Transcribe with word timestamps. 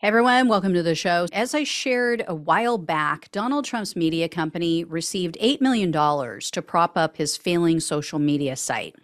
Hey 0.00 0.06
everyone, 0.06 0.46
welcome 0.46 0.74
to 0.74 0.82
the 0.84 0.94
show. 0.94 1.26
As 1.32 1.56
I 1.56 1.64
shared 1.64 2.24
a 2.28 2.34
while 2.36 2.78
back, 2.78 3.32
Donald 3.32 3.64
Trump's 3.64 3.96
media 3.96 4.28
company 4.28 4.84
received 4.84 5.36
$8 5.42 5.60
million 5.60 5.90
to 5.90 6.62
prop 6.62 6.96
up 6.96 7.16
his 7.16 7.36
failing 7.36 7.80
social 7.80 8.20
media 8.20 8.54
site. 8.54 8.94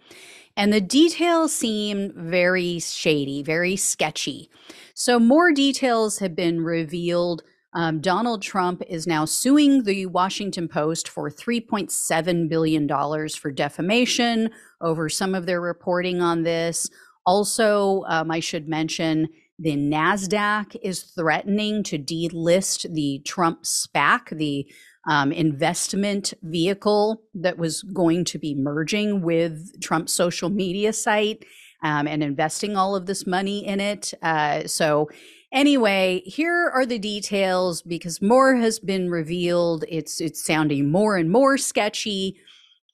And 0.55 0.71
the 0.71 0.79
details 0.79 1.53
seem 1.53 2.13
very 2.15 2.79
shady, 2.79 3.43
very 3.43 3.75
sketchy. 3.75 4.49
So, 4.93 5.19
more 5.19 5.51
details 5.51 6.19
have 6.19 6.33
been 6.33 6.63
revealed. 6.63 7.43
Um, 7.73 7.99
Donald 7.99 8.41
Trump 8.41 8.81
is 8.87 9.05
now 9.05 9.25
suing 9.25 9.83
the 9.83 10.05
Washington 10.05 10.69
Post 10.69 11.09
for 11.09 11.29
$3.7 11.29 12.47
billion 12.47 12.87
for 13.27 13.51
defamation 13.51 14.49
over 14.79 15.09
some 15.09 15.35
of 15.35 15.45
their 15.45 15.59
reporting 15.59 16.21
on 16.21 16.43
this. 16.43 16.89
Also, 17.25 18.05
um, 18.07 18.31
I 18.31 18.39
should 18.39 18.69
mention 18.69 19.27
the 19.57 19.75
NASDAQ 19.75 20.75
is 20.81 21.03
threatening 21.03 21.83
to 21.83 21.97
delist 21.97 22.91
the 22.93 23.21
Trump 23.25 23.63
SPAC, 23.63 24.37
the 24.37 24.67
um, 25.07 25.31
investment 25.31 26.33
vehicle 26.41 27.21
that 27.35 27.57
was 27.57 27.83
going 27.83 28.25
to 28.25 28.39
be 28.39 28.55
merging 28.55 29.21
with 29.21 29.79
Trump's 29.81 30.13
social 30.13 30.49
media 30.49 30.91
site 30.91 31.45
um, 31.83 32.07
and 32.07 32.23
investing 32.23 32.75
all 32.75 32.95
of 32.95 33.05
this 33.05 33.25
money 33.25 33.65
in 33.65 33.79
it. 33.79 34.13
Uh, 34.21 34.65
so, 34.65 35.09
anyway, 35.51 36.21
here 36.25 36.69
are 36.73 36.85
the 36.85 36.99
details 36.99 37.81
because 37.81 38.21
more 38.21 38.55
has 38.55 38.79
been 38.79 39.09
revealed. 39.09 39.85
It's 39.87 40.19
it's 40.19 40.43
sounding 40.43 40.91
more 40.91 41.15
and 41.15 41.31
more 41.31 41.57
sketchy. 41.57 42.37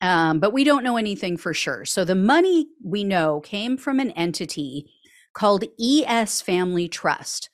Um, 0.01 0.39
but 0.39 0.51
we 0.51 0.63
don't 0.63 0.83
know 0.83 0.97
anything 0.97 1.37
for 1.37 1.53
sure. 1.53 1.85
So 1.85 2.03
the 2.03 2.15
money 2.15 2.67
we 2.83 3.03
know 3.03 3.39
came 3.39 3.77
from 3.77 3.99
an 3.99 4.09
entity 4.11 4.87
called 5.33 5.63
ES 5.79 6.41
Family 6.41 6.87
Trust. 6.87 7.49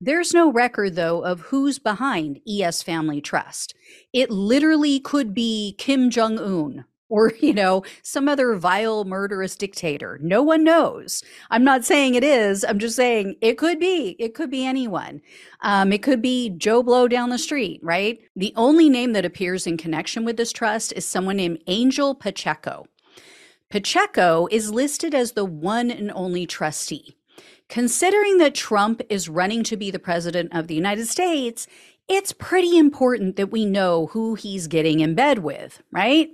There's 0.00 0.34
no 0.34 0.52
record, 0.52 0.96
though, 0.96 1.24
of 1.24 1.40
who's 1.40 1.78
behind 1.78 2.40
ES 2.48 2.82
Family 2.82 3.20
Trust. 3.20 3.74
It 4.12 4.30
literally 4.30 5.00
could 5.00 5.32
be 5.32 5.74
Kim 5.78 6.10
Jong 6.10 6.38
un 6.38 6.84
or, 7.08 7.32
you 7.40 7.54
know, 7.54 7.84
some 8.02 8.28
other 8.28 8.54
vile, 8.56 9.04
murderous 9.04 9.56
dictator. 9.56 10.18
No 10.20 10.42
one 10.42 10.64
knows. 10.64 11.22
I'm 11.50 11.64
not 11.64 11.84
saying 11.84 12.16
it 12.16 12.24
is. 12.24 12.64
I'm 12.64 12.78
just 12.78 12.96
saying 12.96 13.36
it 13.40 13.56
could 13.56 13.78
be. 13.78 14.16
It 14.18 14.34
could 14.34 14.50
be 14.50 14.66
anyone. 14.66 15.20
Um, 15.60 15.92
it 15.92 16.02
could 16.02 16.20
be 16.20 16.50
Joe 16.50 16.82
Blow 16.82 17.08
down 17.08 17.30
the 17.30 17.38
street, 17.38 17.80
right? 17.82 18.18
The 18.36 18.52
only 18.56 18.90
name 18.90 19.12
that 19.12 19.24
appears 19.24 19.66
in 19.66 19.76
connection 19.76 20.24
with 20.24 20.36
this 20.36 20.52
trust 20.52 20.92
is 20.94 21.06
someone 21.06 21.36
named 21.36 21.62
Angel 21.66 22.14
Pacheco. 22.14 22.86
Pacheco 23.74 24.46
is 24.52 24.70
listed 24.70 25.16
as 25.16 25.32
the 25.32 25.44
one 25.44 25.90
and 25.90 26.12
only 26.14 26.46
trustee. 26.46 27.16
Considering 27.68 28.38
that 28.38 28.54
Trump 28.54 29.02
is 29.08 29.28
running 29.28 29.64
to 29.64 29.76
be 29.76 29.90
the 29.90 29.98
president 29.98 30.54
of 30.54 30.68
the 30.68 30.76
United 30.76 31.08
States, 31.08 31.66
it's 32.06 32.32
pretty 32.32 32.78
important 32.78 33.34
that 33.34 33.50
we 33.50 33.66
know 33.66 34.06
who 34.12 34.36
he's 34.36 34.68
getting 34.68 35.00
in 35.00 35.16
bed 35.16 35.40
with, 35.40 35.82
right? 35.90 36.30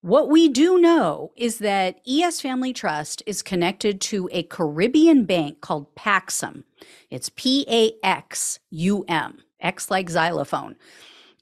What 0.00 0.28
we 0.28 0.48
do 0.48 0.80
know 0.80 1.30
is 1.36 1.58
that 1.58 2.00
ES 2.04 2.40
Family 2.40 2.72
Trust 2.72 3.22
is 3.26 3.42
connected 3.42 4.00
to 4.00 4.28
a 4.32 4.42
Caribbean 4.42 5.24
bank 5.24 5.60
called 5.60 5.94
Paxum. 5.94 6.64
It's 7.10 7.30
P 7.36 7.64
A 7.70 7.92
X 8.04 8.58
U 8.70 9.04
M, 9.06 9.38
X 9.60 9.88
like 9.88 10.10
xylophone. 10.10 10.74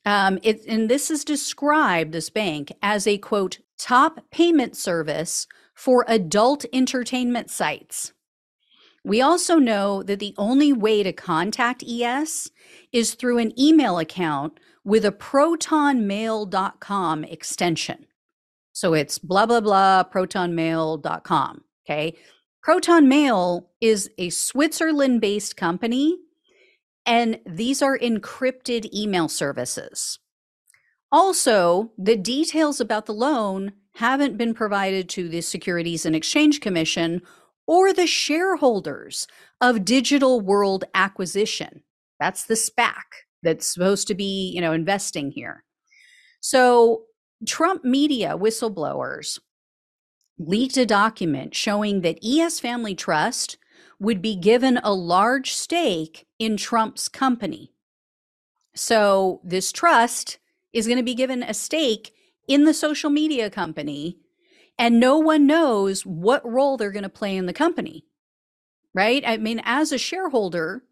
Um, 0.04 0.38
it, 0.42 0.66
and 0.66 0.90
this 0.90 1.10
is 1.10 1.24
described, 1.24 2.12
this 2.12 2.28
bank, 2.28 2.72
as 2.82 3.06
a 3.06 3.16
quote, 3.16 3.60
top 3.78 4.30
payment 4.30 4.76
service 4.76 5.46
for 5.74 6.04
adult 6.08 6.64
entertainment 6.72 7.50
sites. 7.50 8.12
We 9.04 9.20
also 9.20 9.56
know 9.56 10.02
that 10.02 10.18
the 10.18 10.34
only 10.38 10.72
way 10.72 11.02
to 11.02 11.12
contact 11.12 11.84
ES 11.86 12.50
is 12.92 13.12
through 13.14 13.36
an 13.38 13.52
email 13.60 13.98
account 13.98 14.58
with 14.84 15.04
a 15.04 15.12
protonmail.com 15.12 17.24
extension. 17.24 18.06
So 18.72 18.94
it's 18.94 19.18
blah, 19.18 19.44
blah, 19.46 19.60
blah, 19.60 20.04
protonmail.com. 20.04 21.64
Okay. 21.84 22.14
Proton 22.62 23.08
Mail 23.08 23.68
is 23.82 24.08
a 24.16 24.30
Switzerland 24.30 25.20
based 25.20 25.54
company, 25.54 26.16
and 27.04 27.38
these 27.44 27.82
are 27.82 27.98
encrypted 27.98 28.90
email 28.94 29.28
services. 29.28 30.18
Also, 31.14 31.92
the 31.96 32.16
details 32.16 32.80
about 32.80 33.06
the 33.06 33.14
loan 33.14 33.72
haven't 33.94 34.36
been 34.36 34.52
provided 34.52 35.08
to 35.08 35.28
the 35.28 35.40
Securities 35.42 36.04
and 36.04 36.16
Exchange 36.16 36.60
Commission 36.60 37.22
or 37.68 37.92
the 37.92 38.08
shareholders 38.08 39.28
of 39.60 39.84
Digital 39.84 40.40
World 40.40 40.82
Acquisition. 40.92 41.84
That's 42.18 42.42
the 42.46 42.54
SPAC 42.54 43.04
that's 43.44 43.64
supposed 43.64 44.08
to 44.08 44.16
be, 44.16 44.50
you 44.52 44.60
know, 44.60 44.72
investing 44.72 45.30
here. 45.30 45.62
So, 46.40 47.04
Trump 47.46 47.84
media 47.84 48.36
whistleblowers 48.36 49.38
leaked 50.36 50.76
a 50.76 50.84
document 50.84 51.54
showing 51.54 52.00
that 52.00 52.18
ES 52.24 52.58
Family 52.58 52.96
Trust 52.96 53.56
would 54.00 54.20
be 54.20 54.34
given 54.34 54.78
a 54.78 54.92
large 54.92 55.52
stake 55.54 56.26
in 56.40 56.56
Trump's 56.56 57.06
company. 57.06 57.72
So, 58.74 59.40
this 59.44 59.70
trust 59.70 60.38
is 60.74 60.86
going 60.86 60.98
to 60.98 61.04
be 61.04 61.14
given 61.14 61.42
a 61.42 61.54
stake 61.54 62.12
in 62.46 62.64
the 62.64 62.74
social 62.74 63.10
media 63.10 63.48
company 63.48 64.18
and 64.78 64.98
no 64.98 65.18
one 65.18 65.46
knows 65.46 66.04
what 66.04 66.46
role 66.48 66.76
they're 66.76 66.90
going 66.90 67.04
to 67.04 67.08
play 67.08 67.36
in 67.36 67.46
the 67.46 67.52
company. 67.52 68.04
Right? 68.92 69.22
I 69.26 69.38
mean, 69.38 69.60
as 69.64 69.92
a 69.92 69.98
shareholder, 69.98 70.84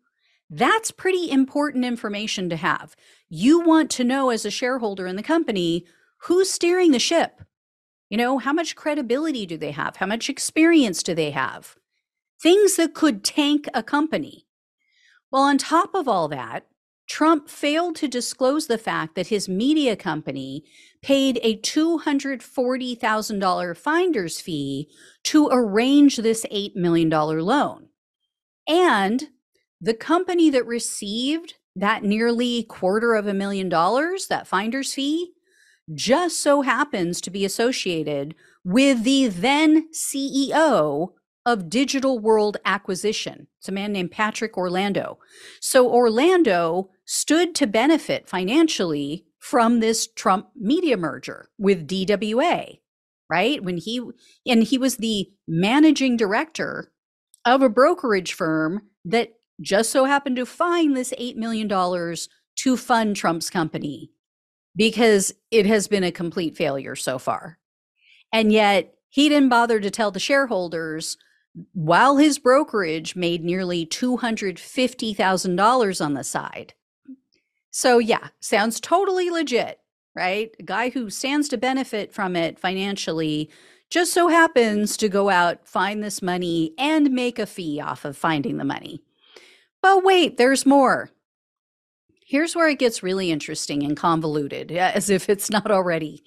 that's 0.51 0.91
pretty 0.91 1.31
important 1.31 1.85
information 1.85 2.49
to 2.51 2.57
have. 2.57 2.95
You 3.29 3.61
want 3.61 3.91
to 3.93 4.05
know 4.05 4.31
as 4.31 4.45
a 4.45 4.51
shareholder 4.51 5.07
in 5.07 5.17
the 5.17 5.23
company 5.23 5.87
who's 6.23 6.51
steering 6.51 6.91
the 6.93 6.99
ship. 6.99 7.43
You 8.09 8.19
know, 8.19 8.39
how 8.39 8.53
much 8.53 8.77
credibility 8.77 9.47
do 9.47 9.57
they 9.57 9.71
have? 9.71 9.97
How 9.97 10.07
much 10.07 10.29
experience 10.29 11.03
do 11.03 11.15
they 11.15 11.31
have? 11.31 11.77
Things 12.43 12.77
that 12.77 12.93
could 12.93 13.25
tank 13.25 13.67
a 13.73 13.83
company. 13.83 14.47
Well, 15.31 15.43
on 15.43 15.57
top 15.57 15.95
of 15.95 16.07
all 16.07 16.29
that, 16.29 16.67
Trump 17.13 17.49
failed 17.51 17.95
to 17.95 18.09
disclose 18.09 18.67
the 18.69 18.79
fact 18.79 19.17
that 19.17 19.27
his 19.27 19.47
media 19.47 19.95
company 19.95 20.65
paid 21.03 21.39
a 21.43 21.59
$240,000 21.59 23.77
finder's 23.77 24.41
fee 24.41 24.89
to 25.23 25.47
arrange 25.53 26.17
this 26.17 26.47
$8 26.51 26.75
million 26.75 27.11
loan. 27.11 27.89
And 28.67 29.29
the 29.79 29.93
company 29.93 30.49
that 30.49 30.65
received 30.65 31.57
that 31.77 32.03
nearly 32.03 32.63
quarter 32.63 33.15
of 33.15 33.27
a 33.27 33.35
million 33.35 33.69
dollars, 33.69 34.29
that 34.29 34.47
finder's 34.47 34.95
fee, 34.95 35.33
just 35.93 36.41
so 36.41 36.63
happens 36.63 37.21
to 37.21 37.31
be 37.31 37.45
associated 37.45 38.35
with 38.65 39.05
the 39.05 39.29
then 39.29 39.91
CEO 39.93 41.11
of 41.45 41.69
Digital 41.69 42.19
World 42.19 42.57
Acquisition. 42.65 43.49
It's 43.59 43.69
a 43.69 43.73
man 43.73 43.93
named 43.93 44.13
Patrick 44.13 44.57
Orlando. 44.57 45.19
So 45.61 45.91
Orlando 45.91 46.89
stood 47.13 47.55
to 47.55 47.67
benefit 47.67 48.27
financially 48.27 49.27
from 49.39 49.81
this 49.81 50.07
Trump 50.07 50.49
media 50.57 50.97
merger 50.97 51.51
with 51.59 51.87
DWA, 51.87 52.79
right? 53.29 53.63
When 53.63 53.77
he 53.77 54.01
and 54.47 54.63
he 54.63 54.79
was 54.79 54.97
the 54.97 55.31
managing 55.47 56.17
director 56.17 56.91
of 57.45 57.61
a 57.61 57.69
brokerage 57.69 58.33
firm 58.33 58.89
that 59.05 59.35
just 59.61 59.91
so 59.91 60.07
happened 60.07 60.37
to 60.37 60.47
find 60.47 60.97
this 60.97 61.13
8 61.19 61.37
million 61.37 61.69
dollars 61.69 62.31
to 62.61 62.79
fund 62.79 63.15
Trump's 63.15 63.51
company 63.51 64.11
because 64.75 65.35
it 65.51 65.67
has 65.67 65.89
been 65.89 66.05
a 66.05 66.13
complete 66.13 66.57
failure 66.57 66.97
so 66.97 67.19
far. 67.19 67.59
And 68.33 68.51
yet 68.51 68.95
he 69.11 69.29
didn't 69.29 69.51
bother 69.51 69.81
to 69.81 69.91
tell 69.91 70.13
the 70.13 70.19
shareholders 70.19 71.19
while 71.75 72.17
his 72.17 72.39
brokerage 72.39 73.15
made 73.15 73.45
nearly 73.45 73.85
$250,000 73.85 76.05
on 76.05 76.15
the 76.15 76.25
side. 76.25 76.73
So, 77.73 77.99
yeah, 77.99 78.29
sounds 78.39 78.81
totally 78.81 79.31
legit, 79.31 79.81
right? 80.15 80.55
A 80.61 80.63
guy 80.63 80.91
who 80.91 81.09
stands 81.09 81.49
to 81.49 81.57
benefit 81.57 82.13
from 82.13 82.37
it 82.37 82.59
financially 82.59 83.51
just 83.89 84.13
so 84.13 84.29
happens 84.29 84.97
to 84.99 85.09
go 85.09 85.31
out, 85.31 85.67
find 85.67 86.03
this 86.03 86.23
money, 86.23 86.75
and 86.79 87.11
make 87.11 87.39
a 87.39 87.47
fee 87.47 87.81
off 87.81 88.05
of 88.05 88.17
finding 88.17 88.59
the 88.59 88.65
money. 88.65 89.03
But 89.83 90.05
wait, 90.05 90.37
there's 90.37 90.65
more. 90.65 91.11
Here's 92.27 92.55
where 92.55 92.69
it 92.69 92.79
gets 92.79 93.03
really 93.03 93.31
interesting 93.31 93.83
and 93.83 93.97
convoluted, 93.97 94.71
as 94.73 95.11
if 95.11 95.29
it's 95.29 95.51
not 95.51 95.71
already. 95.71 96.23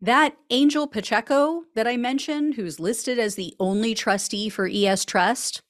That 0.00 0.36
Angel 0.50 0.86
Pacheco 0.86 1.62
that 1.74 1.86
I 1.86 1.96
mentioned, 1.96 2.54
who's 2.54 2.80
listed 2.80 3.18
as 3.18 3.34
the 3.34 3.54
only 3.60 3.94
trustee 3.94 4.48
for 4.48 4.68
ES 4.70 5.04
Trust, 5.04 5.62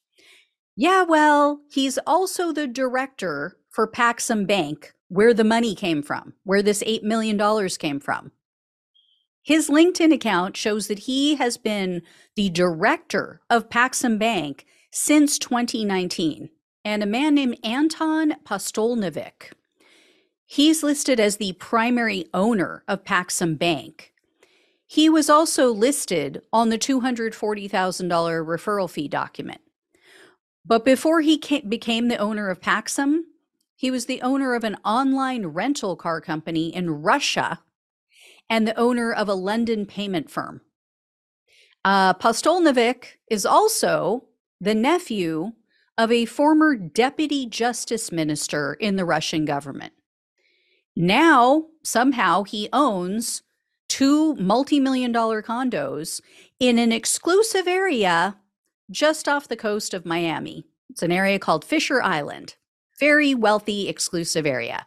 yeah, 0.75 1.03
well, 1.03 1.61
he's 1.71 1.99
also 2.07 2.51
the 2.51 2.67
director 2.67 3.59
for 3.73 3.91
Paxum 3.91 4.47
Bank, 4.47 4.95
where 5.09 5.35
the 5.35 5.45
money 5.45 5.75
came 5.75 6.03
from, 6.03 6.35
where 6.45 6.63
this 6.63 6.83
$8 6.83 7.03
million 7.03 7.69
came 7.79 7.99
from. 7.99 8.31
His 9.43 9.69
LinkedIn 9.69 10.13
account 10.15 10.57
shows 10.57 10.87
that 10.87 11.01
he 11.01 11.35
has 11.35 11.57
been 11.57 12.03
the 12.37 12.49
director 12.51 13.41
of 13.51 13.69
Paxum 13.69 14.19
Bank 14.19 14.65
since 14.93 15.39
2019. 15.39 16.51
and 16.85 17.03
a 17.03 17.07
man 17.07 17.35
named 17.35 17.59
Anton 17.65 18.35
Postolnevik. 18.45 19.53
He's 20.47 20.83
listed 20.83 21.19
as 21.19 21.37
the 21.37 21.53
primary 21.55 22.27
owner 22.35 22.85
of 22.87 23.05
Paxum 23.05 23.59
Bank. 23.59 24.13
He 24.87 25.09
was 25.09 25.31
also 25.31 25.73
listed 25.73 26.43
on 26.53 26.69
the 26.69 26.79
$240,000 26.79 27.71
referral 28.45 28.91
fee 28.91 29.09
document. 29.09 29.61
But 30.65 30.85
before 30.85 31.23
he 31.23 31.39
came, 31.39 31.69
became 31.69 32.09
the 32.09 32.19
owner 32.19 32.51
of 32.51 32.61
Paxum, 32.61 33.23
he 33.83 33.91
was 33.91 34.07
the 34.07 34.23
owner 34.23 34.55
of 34.55 34.63
an 34.63 34.77
online 34.85 35.45
rental 35.45 35.97
car 35.97 36.21
company 36.21 36.73
in 36.73 37.03
Russia 37.03 37.59
and 38.49 38.65
the 38.65 38.79
owner 38.79 39.13
of 39.13 39.29
a 39.29 39.35
London 39.35 39.87
payment 39.87 40.31
firm. 40.31 40.61
Uh, 41.85 42.15
Postolnevik 42.15 43.17
is 43.29 43.45
also 43.45 44.27
the 44.61 44.77
nephew 44.77 45.55
of 45.99 46.13
a 46.13 46.27
former 46.27 46.77
deputy 46.77 47.45
justice 47.45 48.13
minister 48.13 48.75
in 48.75 48.95
the 48.95 49.05
Russian 49.05 49.45
government. 49.45 49.95
Now, 50.95 51.65
somehow, 51.83 52.45
he 52.45 52.69
owns 52.73 53.43
two 53.89 54.37
multi 54.37 54.79
million 54.79 55.11
dollar 55.11 55.43
condos 55.43 56.21
in 56.61 56.79
an 56.79 56.93
exclusive 56.93 57.67
area 57.67 58.37
just 58.93 59.27
off 59.27 59.49
the 59.49 59.57
coast 59.57 59.93
of 59.93 60.07
Miami. 60.07 60.67
It's 60.89 61.03
an 61.03 61.11
area 61.11 61.41
called 61.41 61.65
Fisher 61.65 62.01
Island, 62.01 62.55
very 63.03 63.35
wealthy, 63.35 63.89
exclusive 63.89 64.47
area. 64.47 64.87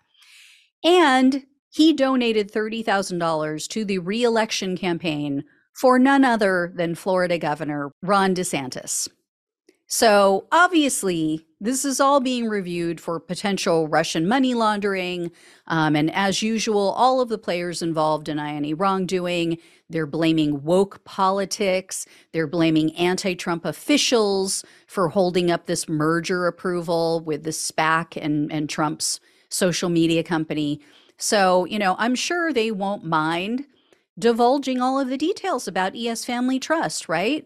And 0.86 1.44
he 1.70 1.92
donated 1.92 2.50
$30,000 2.50 3.68
to 3.68 3.84
the 3.84 4.00
reelection 4.00 4.78
campaign 4.78 5.44
for 5.74 6.00
none 6.00 6.24
other 6.24 6.72
than 6.74 6.96
Florida 6.96 7.38
Governor 7.38 7.92
Ron 8.02 8.34
DeSantis. 8.34 9.10
So 9.88 10.48
obviously, 10.50 11.46
this 11.66 11.86
is 11.86 12.00
all 12.00 12.20
being 12.20 12.48
reviewed 12.48 13.02
for 13.02 13.20
potential 13.20 13.88
Russian 13.88 14.28
money 14.28 14.54
laundering. 14.54 15.32
Um, 15.68 15.96
and 15.96 16.14
as 16.14 16.42
usual, 16.42 16.92
all 16.92 17.22
of 17.22 17.30
the 17.30 17.38
players 17.38 17.82
involved 17.82 18.26
deny 18.26 18.54
any 18.54 18.74
wrongdoing. 18.74 19.58
They're 19.90 20.06
blaming 20.06 20.64
woke 20.64 21.04
politics. 21.04 22.06
They're 22.32 22.48
blaming 22.48 22.96
anti 22.96 23.36
Trump 23.36 23.66
officials 23.66 24.64
for 24.88 25.10
holding 25.10 25.52
up 25.52 25.66
this 25.66 25.90
merger 25.90 26.48
approval 26.48 27.20
with 27.22 27.44
the 27.44 27.52
SPAC 27.52 28.18
and, 28.22 28.52
and 28.52 28.70
Trump's 28.70 29.20
social 29.50 29.90
media 29.90 30.24
company. 30.24 30.82
So, 31.18 31.66
you 31.66 31.80
know, 31.80 31.96
I'm 31.98 32.16
sure 32.16 32.52
they 32.52 32.72
won't 32.72 33.04
mind 33.04 33.66
divulging 34.18 34.82
all 34.82 35.00
of 35.00 35.10
the 35.10 35.18
details 35.18 35.68
about 35.68 35.96
ES 35.96 36.26
Family 36.26 36.60
Trust, 36.60 37.10
right? 37.10 37.46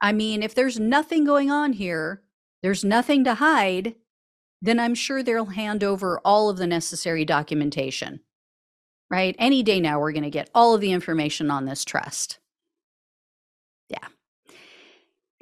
I 0.00 0.12
mean, 0.12 0.42
if 0.42 0.54
there's 0.54 0.78
nothing 0.78 1.24
going 1.24 1.50
on 1.50 1.72
here, 1.72 2.20
there's 2.64 2.82
nothing 2.82 3.24
to 3.24 3.34
hide, 3.34 3.94
then 4.62 4.80
I'm 4.80 4.94
sure 4.94 5.22
they'll 5.22 5.44
hand 5.44 5.84
over 5.84 6.18
all 6.24 6.48
of 6.48 6.56
the 6.56 6.66
necessary 6.66 7.26
documentation, 7.26 8.20
right? 9.10 9.36
Any 9.38 9.62
day 9.62 9.80
now, 9.80 10.00
we're 10.00 10.12
going 10.12 10.22
to 10.22 10.30
get 10.30 10.48
all 10.54 10.74
of 10.74 10.80
the 10.80 10.92
information 10.92 11.50
on 11.50 11.66
this 11.66 11.84
trust. 11.84 12.38
Yeah. 13.90 14.08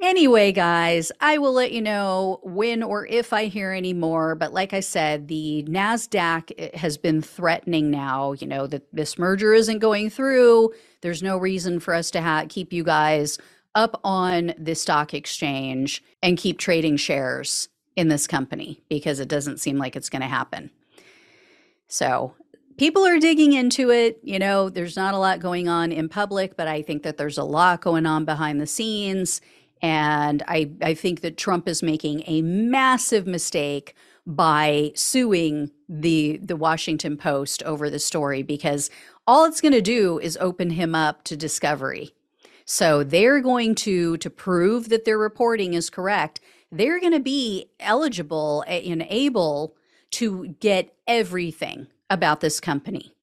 Anyway, 0.01 0.51
guys, 0.51 1.13
I 1.21 1.37
will 1.37 1.53
let 1.53 1.71
you 1.71 1.81
know 1.81 2.41
when 2.43 2.83
or 2.83 3.07
if 3.07 3.31
I 3.31 3.45
hear 3.45 3.71
any 3.71 3.93
more. 3.93 4.35
But 4.35 4.51
like 4.51 4.73
I 4.73 4.81
said, 4.81 5.29
the 5.29 5.63
NASDAQ 5.65 6.51
eh, 6.57 6.77
has 6.77 6.97
been 6.97 7.21
threatening 7.21 7.89
now, 7.89 8.33
you 8.33 8.47
know, 8.47 8.67
that 8.67 8.93
this 8.93 9.17
merger 9.17 9.53
isn't 9.53 9.79
going 9.79 10.09
through. 10.09 10.73
There's 11.01 11.23
no 11.23 11.37
reason 11.37 11.79
for 11.79 11.93
us 11.93 12.11
to 12.11 12.21
ha- 12.21 12.47
keep 12.49 12.73
you 12.73 12.83
guys 12.83 13.37
up 13.75 13.99
on 14.03 14.53
the 14.57 14.75
stock 14.75 15.13
exchange 15.13 16.03
and 16.21 16.37
keep 16.37 16.57
trading 16.57 16.97
shares 16.97 17.69
in 17.95 18.07
this 18.07 18.27
company 18.27 18.81
because 18.89 19.19
it 19.19 19.27
doesn't 19.27 19.59
seem 19.59 19.77
like 19.77 19.95
it's 19.95 20.09
going 20.09 20.21
to 20.21 20.27
happen. 20.27 20.71
So, 21.87 22.33
people 22.77 23.05
are 23.05 23.19
digging 23.19 23.53
into 23.53 23.91
it. 23.91 24.19
You 24.23 24.39
know, 24.39 24.69
there's 24.69 24.95
not 24.95 25.13
a 25.13 25.17
lot 25.17 25.39
going 25.39 25.67
on 25.67 25.91
in 25.91 26.09
public, 26.09 26.57
but 26.57 26.67
I 26.67 26.81
think 26.81 27.03
that 27.03 27.17
there's 27.17 27.37
a 27.37 27.43
lot 27.43 27.81
going 27.81 28.05
on 28.05 28.25
behind 28.25 28.59
the 28.59 28.67
scenes. 28.67 29.41
And 29.81 30.43
I, 30.47 30.71
I 30.81 30.93
think 30.93 31.21
that 31.21 31.37
Trump 31.37 31.67
is 31.67 31.83
making 31.83 32.23
a 32.25 32.41
massive 32.41 33.27
mistake 33.27 33.95
by 34.25 34.93
suing 34.95 35.69
the 35.89 36.37
the 36.37 36.55
Washington 36.55 37.17
Post 37.17 37.61
over 37.63 37.89
the 37.89 37.99
story 37.99 38.41
because 38.41 38.89
all 39.27 39.43
it's 39.43 39.59
going 39.59 39.73
to 39.73 39.81
do 39.81 40.17
is 40.19 40.37
open 40.39 40.69
him 40.69 40.95
up 40.95 41.25
to 41.25 41.35
discovery 41.35 42.13
so 42.65 43.03
they're 43.03 43.41
going 43.41 43.75
to 43.75 44.17
to 44.17 44.29
prove 44.29 44.89
that 44.89 45.05
their 45.05 45.17
reporting 45.17 45.73
is 45.73 45.89
correct. 45.89 46.39
They're 46.71 46.99
going 46.99 47.13
to 47.13 47.19
be 47.19 47.67
eligible 47.79 48.63
and 48.67 49.05
able 49.09 49.75
to 50.11 50.55
get 50.59 50.95
everything 51.07 51.87
about 52.09 52.39
this 52.39 52.59
company, 52.59 53.15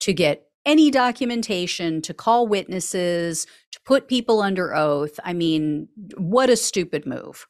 to 0.00 0.12
get 0.12 0.48
any 0.64 0.90
documentation, 0.90 2.02
to 2.02 2.12
call 2.12 2.46
witnesses, 2.46 3.46
to 3.72 3.80
put 3.86 4.08
people 4.08 4.40
under 4.40 4.74
oath. 4.74 5.18
I 5.24 5.32
mean, 5.32 5.88
what 6.16 6.50
a 6.50 6.56
stupid 6.56 7.06
move. 7.06 7.46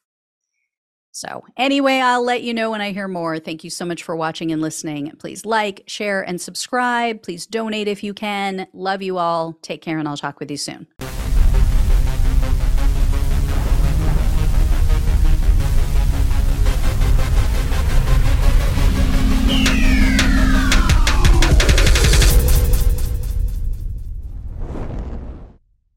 So, 1.11 1.43
anyway, 1.57 1.99
I'll 1.99 2.23
let 2.23 2.43
you 2.43 2.53
know 2.53 2.71
when 2.71 2.81
I 2.81 2.91
hear 2.91 3.07
more. 3.07 3.39
Thank 3.39 3.63
you 3.63 3.69
so 3.69 3.83
much 3.83 4.03
for 4.03 4.15
watching 4.15 4.51
and 4.51 4.61
listening. 4.61 5.11
Please 5.17 5.43
like, 5.43 5.83
share, 5.87 6.21
and 6.21 6.39
subscribe. 6.39 7.23
Please 7.23 7.45
donate 7.45 7.87
if 7.87 8.03
you 8.03 8.13
can. 8.13 8.67
Love 8.73 9.01
you 9.01 9.17
all. 9.17 9.53
Take 9.61 9.81
care, 9.81 9.97
and 9.97 10.07
I'll 10.07 10.17
talk 10.17 10.39
with 10.39 10.51
you 10.51 10.57
soon. 10.57 10.87